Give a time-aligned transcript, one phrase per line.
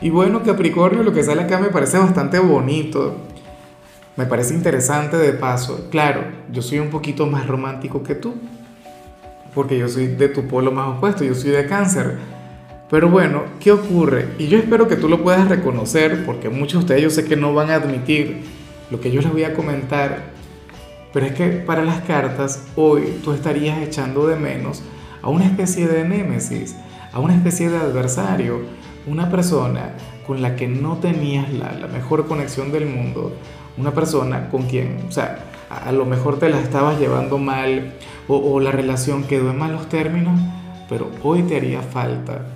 [0.00, 3.16] Y bueno, Capricornio, lo que sale acá me parece bastante bonito.
[4.16, 5.88] Me parece interesante de paso.
[5.90, 6.22] Claro,
[6.52, 8.34] yo soy un poquito más romántico que tú.
[9.54, 12.16] Porque yo soy de tu polo más opuesto, yo soy de cáncer.
[12.88, 14.28] Pero bueno, ¿qué ocurre?
[14.38, 17.36] Y yo espero que tú lo puedas reconocer, porque muchos de ustedes yo sé que
[17.36, 18.44] no van a admitir
[18.90, 20.30] lo que yo les voy a comentar.
[21.12, 24.82] Pero es que para las cartas, hoy tú estarías echando de menos
[25.22, 26.76] a una especie de némesis,
[27.12, 28.60] a una especie de adversario,
[29.08, 29.92] una persona
[30.26, 33.32] con la que no tenías la, mejor conexión del mundo,
[33.76, 35.38] una persona con quien, o sea,
[35.70, 37.94] a, lo mejor te la estabas llevando mal
[38.26, 40.38] o, o la relación quedó en malos términos,
[40.88, 42.46] pero hoy te haría falta,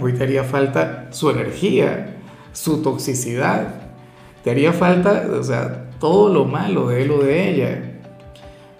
[0.00, 2.16] hoy te haría falta su energía,
[2.52, 3.74] su toxicidad,
[4.42, 7.82] te haría falta, o sea, todo lo malo de él o de ella.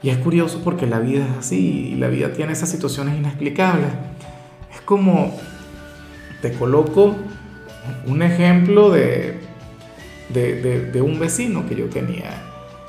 [0.02, 3.90] Y es curioso porque la vida es así, y la vida tiene esas situaciones inexplicables.
[4.72, 5.36] Es como
[6.40, 7.16] te coloco
[8.06, 9.40] un ejemplo de,
[10.30, 12.30] de, un vecino que yo tenía.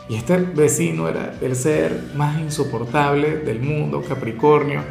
[0.07, 4.81] Y este vecino era el ser más insoportable del mundo, Capricornio.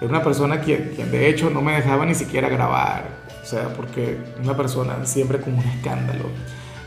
[0.00, 3.04] Era una persona quien, quien de hecho no me dejaba ni siquiera grabar.
[3.42, 6.24] O sea, porque una persona siempre con un escándalo.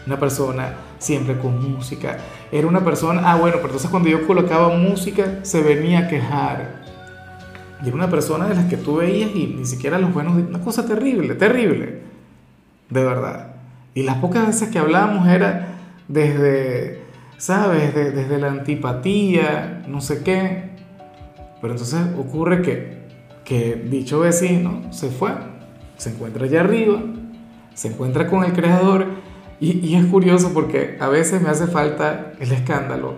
[0.06, 2.18] Una persona siempre con música.
[2.52, 6.77] Era una persona, ah bueno, pero entonces cuando yo colocaba música se venía a quejar
[7.84, 10.60] y era una persona de las que tú veías y ni siquiera los buenos, una
[10.62, 12.02] cosa terrible, terrible,
[12.90, 13.56] de verdad.
[13.94, 17.02] Y las pocas veces que hablábamos era desde,
[17.38, 17.94] ¿sabes?
[17.94, 20.70] desde la antipatía, no sé qué.
[21.62, 22.98] Pero entonces ocurre que,
[23.44, 25.32] que dicho vecino se fue,
[25.98, 27.00] se encuentra allá arriba,
[27.74, 29.06] se encuentra con el creador
[29.60, 33.16] y, y es curioso porque a veces me hace falta el escándalo,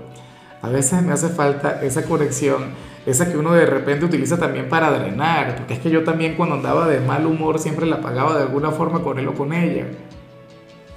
[0.61, 4.91] a veces me hace falta esa conexión esa que uno de repente utiliza también para
[4.91, 8.43] drenar, porque es que yo también cuando andaba de mal humor siempre la pagaba de
[8.43, 9.85] alguna forma con él o con ella.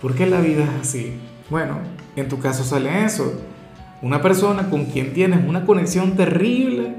[0.00, 1.20] ¿Por qué la vida es así?
[1.48, 1.78] Bueno,
[2.16, 3.40] en tu caso sale eso.
[4.02, 6.94] Una persona con quien tienes una conexión terrible,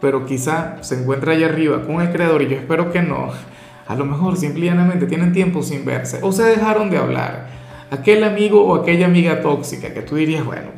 [0.00, 3.28] pero quizá se encuentra allá arriba con el creador y yo espero que no.
[3.86, 7.46] A lo mejor simplemente tienen tiempo sin verse o se dejaron de hablar.
[7.90, 10.70] Aquel amigo o aquella amiga tóxica que tú dirías, bueno,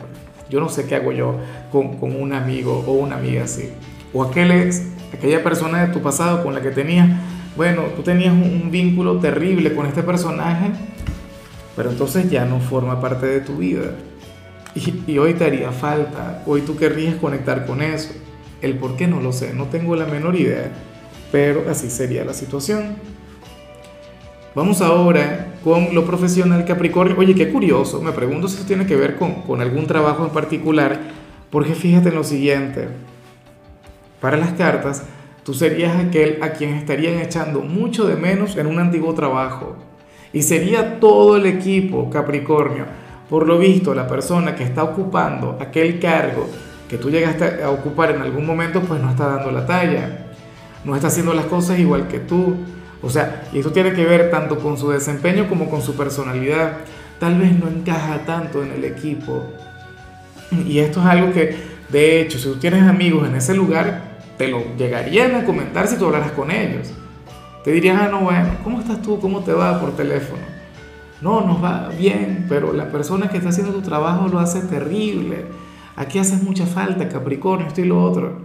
[0.51, 1.37] yo no sé qué hago yo
[1.73, 3.71] con, con un amigo o una amiga así.
[4.13, 4.71] O aquel
[5.13, 7.09] aquella persona de tu pasado con la que tenías,
[7.57, 10.71] bueno, tú tenías un, vínculo terrible con este personaje,
[11.77, 13.93] pero entonces ya no forma parte de tu vida.
[14.75, 18.11] Y, y, hoy te haría falta, hoy tú querrías conectar con eso.
[18.61, 20.73] El por qué no lo sé, no tengo la menor idea,
[21.31, 22.97] pero así sería la situación.
[24.55, 27.19] Vamos ahora con lo profesional Capricornio.
[27.19, 30.31] Oye, qué curioso, me pregunto si esto tiene que ver con, con algún trabajo en
[30.31, 31.01] particular,
[31.51, 32.87] porque fíjate en lo siguiente,
[34.21, 35.03] para las cartas,
[35.43, 39.75] tú serías aquel a quien estarían echando mucho de menos en un antiguo trabajo.
[40.33, 42.85] Y sería todo el equipo Capricornio.
[43.29, 46.47] Por lo visto, la persona que está ocupando aquel cargo
[46.89, 50.27] que tú llegaste a ocupar en algún momento, pues no está dando la talla.
[50.85, 52.55] No está haciendo las cosas igual que tú
[53.05, 56.79] o sea, y eso tiene que ver tanto con su desempeño como con su personalidad.
[57.19, 59.45] Tal vez no encaja tanto en el equipo.
[60.67, 61.57] Y esto es algo que,
[61.91, 65.97] de hecho, si tú tienes amigos en ese lugar, te lo llegarían a comentar si
[65.97, 66.93] tú hablaras con ellos.
[67.63, 69.21] Te dirían, ah, no, bueno, ¿cómo estás tú?
[69.21, 70.43] ¿Cómo te va por teléfono?
[71.21, 75.45] No, nos va bien, pero la persona que está haciendo tu trabajo lo hace terrible.
[75.97, 78.43] Aquí haces mucha falta, Capricornio, esto y lo otro.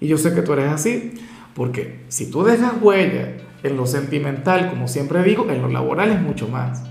[0.00, 1.14] Y yo sé que tú eres así,
[1.54, 6.20] porque si tú dejas huella en lo sentimental, como siempre digo, en lo laboral es
[6.20, 6.82] mucho más.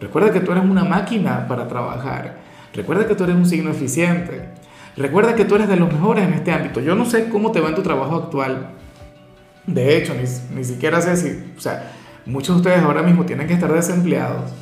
[0.00, 2.36] Recuerda que tú eres una máquina para trabajar.
[2.74, 4.50] Recuerda que tú eres un signo eficiente.
[4.96, 6.80] Recuerda que tú eres de los mejores en este ámbito.
[6.80, 8.70] Yo no sé cómo te va en tu trabajo actual.
[9.66, 10.24] De hecho, ni,
[10.56, 11.92] ni siquiera sé si, o sea,
[12.26, 14.52] muchos de ustedes ahora mismo tienen que estar desempleados.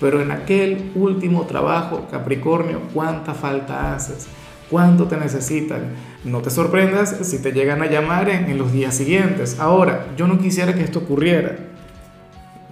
[0.00, 4.26] Pero en aquel último trabajo, Capricornio, ¿cuánta falta haces?
[4.68, 5.94] ¿Cuánto te necesitan?
[6.24, 9.60] No te sorprendas si te llegan a llamar en, los días siguientes.
[9.60, 11.56] Ahora, yo no quisiera que esto ocurriera.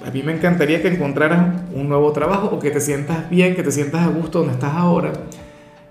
[0.06, 3.62] A mí me encantaría que encontraras un nuevo trabajo o que te sientas bien, que
[3.62, 5.12] te sientas a gusto donde estás ahora.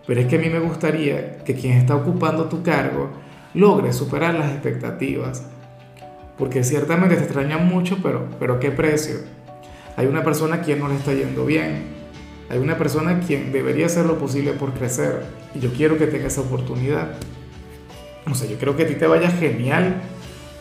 [0.07, 3.11] Pero es que a mí me gustaría que quien está ocupando tu cargo
[3.53, 5.43] logre superar las expectativas.
[6.39, 9.17] Porque ciertamente te extraña mucho, pero, pero ¿qué precio?
[9.97, 12.01] Hay una persona a quien no le está yendo bien.
[12.49, 15.21] hay una persona quien debería hacer lo posible por crecer
[15.53, 17.17] y yo quiero que tenga esa oportunidad.
[18.29, 20.01] O sea, yo creo que a ti te vaya genial,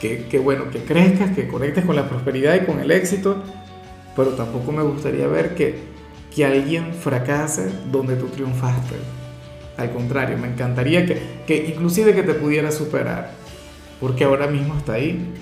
[0.01, 3.43] que, que bueno, que crezcas, que conectes con la prosperidad y con el éxito,
[4.17, 5.79] pero tampoco me gustaría ver que,
[6.35, 8.97] que alguien fracase donde tú triunfaste.
[9.77, 13.33] Al contrario, me encantaría que, que inclusive que te pudiera superar,
[14.01, 15.33] porque ahora mismo está ahí.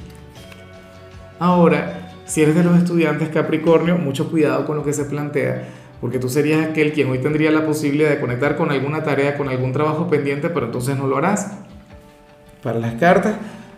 [1.38, 5.68] Ahora, si eres de los estudiantes Capricornio, mucho cuidado con lo que se plantea,
[6.00, 9.48] porque tú serías aquel quien hoy tendría la posibilidad de conectar con alguna tarea, con
[9.48, 11.58] algún trabajo pendiente, pero entonces no lo harás.
[12.62, 13.36] Para las cartas,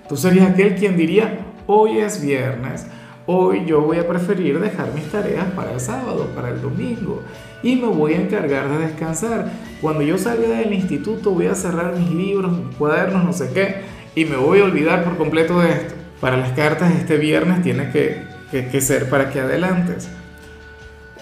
[0.09, 2.87] tú serías aquel quien diría, hoy es viernes,
[3.27, 7.23] hoy yo voy a preferir dejar mis tareas para el sábado, para el domingo,
[7.63, 9.51] y me voy a encargar de descansar.
[9.81, 13.83] Cuando yo salga del instituto voy a cerrar mis libros, mis cuadernos, no sé qué,
[14.15, 15.95] y me voy a olvidar por completo de esto.
[16.21, 20.09] Para las cartas este viernes tiene que, que, ser para que adelantes.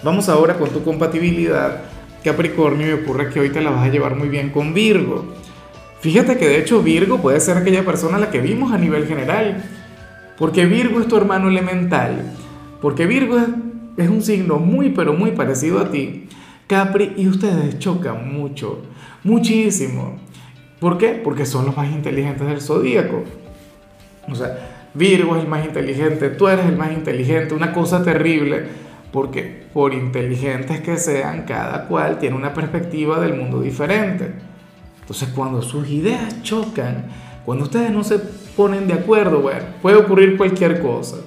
[0.03, 1.81] Vamos ahora con tu compatibilidad.
[2.23, 5.33] Capricornio, y ocurre que hoy te la vas a llevar muy bien con Virgo.
[6.01, 9.05] Fíjate que de hecho Virgo puede ser aquella persona a la que vimos a nivel
[9.05, 9.63] general,
[10.37, 12.23] porque Virgo es tu hermano elemental,
[12.81, 13.47] porque Virgo es,
[13.97, 16.29] es un signo muy pero muy parecido a ti.
[16.67, 18.83] Capri y ustedes chocan mucho,
[19.23, 20.19] muchísimo.
[20.79, 21.19] ¿Por qué?
[21.21, 23.23] Porque son los más inteligentes del zodíaco.
[24.29, 28.67] O sea, Virgo es el más inteligente, tú eres el más inteligente, una cosa terrible,
[29.11, 34.31] porque por inteligentes que sean, cada cual tiene una perspectiva del mundo diferente.
[35.09, 37.07] Entonces cuando sus ideas chocan,
[37.43, 41.17] cuando ustedes no se ponen de acuerdo, bueno, puede ocurrir cualquier cosa.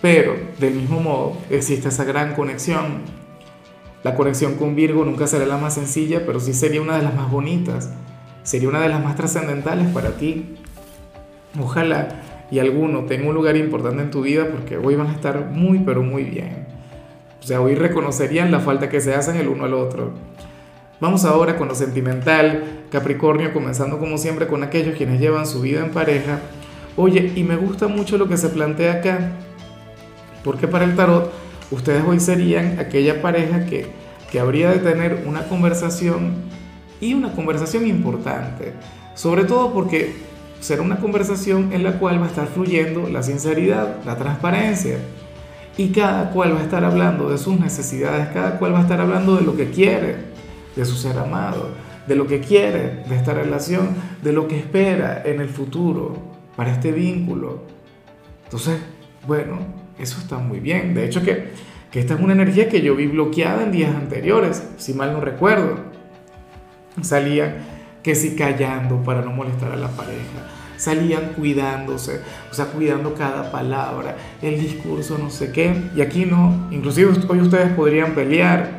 [0.00, 3.02] Pero del mismo modo existe esa gran conexión.
[4.04, 7.16] La conexión con Virgo nunca será la más sencilla, pero sí sería una de las
[7.16, 7.90] más bonitas.
[8.44, 10.54] Sería una de las más trascendentales para ti.
[11.60, 15.50] Ojalá y alguno tenga un lugar importante en tu vida porque hoy van a estar
[15.50, 16.68] muy pero muy bien.
[17.42, 20.12] O sea, hoy reconocerían la falta que se hacen el uno al otro.
[21.00, 25.80] Vamos ahora con lo sentimental, Capricornio, comenzando como siempre con aquellos quienes llevan su vida
[25.84, 26.40] en pareja.
[26.96, 29.30] Oye, y me gusta mucho lo que se plantea acá,
[30.42, 31.32] porque para el tarot
[31.70, 33.86] ustedes hoy serían aquella pareja que,
[34.32, 36.34] que habría de tener una conversación
[37.00, 38.72] y una conversación importante,
[39.14, 40.16] sobre todo porque
[40.58, 44.96] será una conversación en la cual va a estar fluyendo la sinceridad, la transparencia.
[45.76, 49.00] Y cada cual va a estar hablando de sus necesidades, cada cual va a estar
[49.00, 50.27] hablando de lo que quiere,
[50.78, 51.70] de su ser amado,
[52.06, 53.88] de lo que quiere de esta relación,
[54.22, 56.16] de lo que espera en el futuro
[56.54, 57.62] para este vínculo.
[58.44, 58.78] Entonces,
[59.26, 59.58] bueno,
[59.98, 60.94] eso está muy bien.
[60.94, 61.48] De hecho, que,
[61.90, 65.20] que esta es una energía que yo vi bloqueada en días anteriores, si mal no
[65.20, 65.80] recuerdo.
[67.02, 67.56] Salía
[68.04, 70.46] que si callando para no molestar a la pareja.
[70.76, 72.20] Salían cuidándose,
[72.52, 75.74] o sea, cuidando cada palabra, el discurso, no sé qué.
[75.96, 78.78] Y aquí no, inclusive hoy ustedes podrían pelear,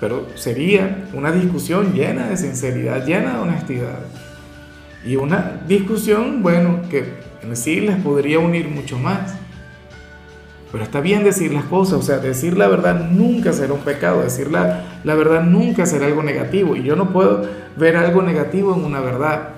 [0.00, 3.98] pero sería una discusión llena de sinceridad, llena de honestidad.
[5.04, 7.04] Y una discusión, bueno, que
[7.42, 9.34] en sí podría unir mucho más.
[10.72, 14.22] Pero está bien decir las cosas, o sea, decir la verdad nunca será un pecado,
[14.22, 16.76] decir la, verdad nunca será algo negativo.
[16.76, 17.44] Y yo no puedo
[17.76, 19.50] ver algo negativo en una verdad.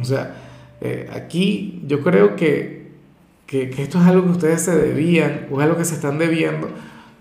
[0.00, 0.34] O sea,
[0.80, 2.92] eh, aquí yo creo que,
[3.46, 6.18] que, que, esto es algo que ustedes se debían o es algo que se están
[6.18, 6.68] debiendo.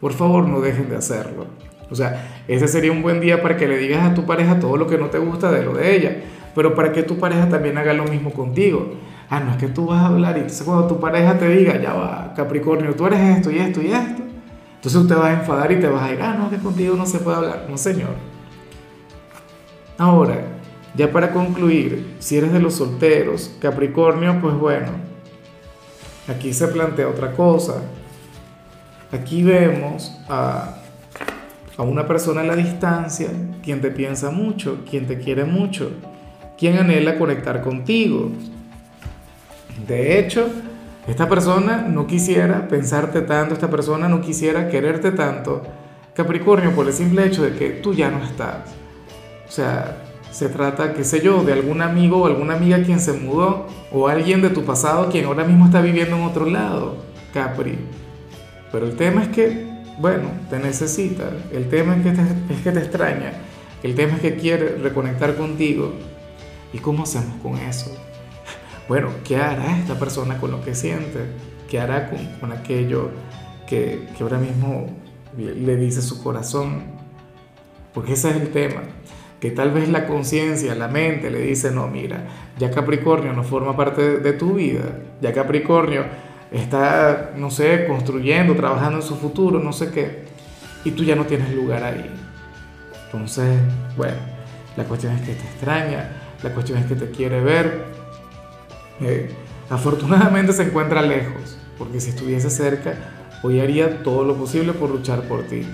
[0.01, 1.47] Por favor, no dejen de hacerlo.
[1.93, 4.77] O sea, ese sería un buen día para que le digas a tu pareja todo
[4.77, 6.17] lo que no te gusta de lo de ella,
[6.53, 8.93] pero para que tu pareja también haga lo mismo contigo
[9.33, 11.81] ah, no es que tú vas a hablar y entonces cuando tu pareja te diga,
[11.81, 14.21] ya va, Capricornio, tú eres esto y esto y esto,
[14.75, 17.05] entonces usted va a enfadar y te vas a ir, ah, no, que contigo no
[17.05, 17.65] se puede hablar.
[17.69, 18.15] No, señor.
[19.97, 20.39] Ahora,
[20.95, 24.91] ya para concluir, si eres de los solteros, Capricornio, pues bueno,
[26.27, 27.81] aquí se plantea otra cosa.
[29.11, 30.77] Aquí vemos a,
[31.77, 33.29] a una persona a la distancia,
[33.63, 35.91] quien te piensa mucho, quien te quiere mucho,
[36.57, 38.31] quien anhela conectar contigo,
[39.87, 40.47] de hecho,
[41.07, 45.61] esta persona no quisiera pensarte tanto, esta persona no quisiera quererte tanto,
[46.13, 48.69] Capricornio, por el simple hecho de que tú ya no estás.
[49.47, 49.97] O sea,
[50.31, 54.07] se trata, qué sé yo, de algún amigo o alguna amiga quien se mudó, o
[54.07, 56.97] alguien de tu pasado quien ahora mismo está viviendo en otro lado,
[57.33, 57.77] Capri.
[58.71, 62.21] Pero el tema es que, bueno, te necesita, el tema es que te,
[62.53, 63.33] es que te extraña,
[63.83, 65.93] el tema es que quiere reconectar contigo.
[66.73, 67.95] ¿Y cómo hacemos con eso?
[68.87, 71.19] bueno, ¿qué hará esta persona con lo que siente?
[71.69, 72.09] ¿Qué hará
[72.39, 73.11] con, aquello
[73.67, 74.87] que, que ahora mismo
[75.37, 76.83] le dice su corazón?
[77.93, 78.81] Porque ese es el tema
[79.43, 83.75] que tal vez la conciencia, la mente le dice, no, mira, ya Capricornio no forma
[83.75, 86.05] parte de, tu vida, ya Capricornio
[86.53, 90.23] está, no sé, construyendo, trabajando en su futuro, no sé qué.
[90.85, 92.11] y tú ya no tienes lugar ahí.
[93.05, 93.57] Entonces,
[93.95, 94.17] bueno,
[94.75, 96.09] la cuestión es que te extraña,
[96.43, 97.85] la cuestión es que te quiere ver.
[98.99, 99.29] Eh,
[99.69, 102.95] afortunadamente se encuentra lejos, porque si estuviese cerca,
[103.43, 105.65] hoy haría todo lo posible por luchar por ti.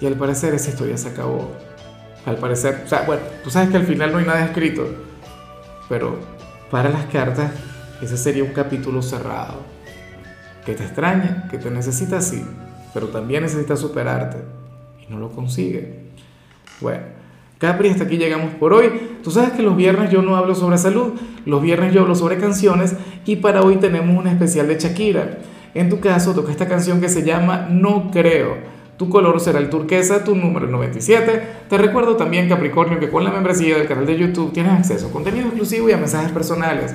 [0.00, 1.50] Y al parecer esa historia se acabó.
[2.26, 4.86] Al parecer, o sea, bueno, tú sabes que al final no hay nada escrito,
[5.88, 6.18] pero
[6.70, 7.52] para las cartas
[8.02, 9.77] ese sería un capítulo cerrado.
[10.68, 12.44] Que te extraña, que te necesita sí,
[12.92, 14.36] pero también necesita superarte
[15.00, 16.10] y no lo consigue.
[16.82, 17.04] Bueno,
[17.56, 18.90] Capri, hasta aquí llegamos por hoy.
[19.24, 21.14] Tú sabes que los viernes yo no hablo sobre salud,
[21.46, 22.94] los viernes yo hablo sobre canciones
[23.24, 25.38] y para hoy tenemos un especial de Shakira.
[25.72, 28.58] En tu caso toca esta canción que se llama No Creo.
[28.98, 31.42] Tu color será el turquesa, tu número 97.
[31.66, 35.12] Te recuerdo también, Capricornio, que con la membresía del canal de YouTube tienes acceso a
[35.12, 36.94] contenido exclusivo y a mensajes personales.